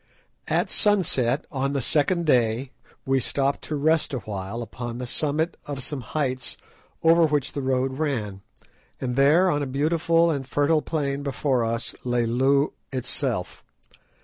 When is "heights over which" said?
6.01-7.53